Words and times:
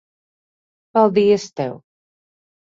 Paldies 0.99 1.45
tev. 1.61 1.77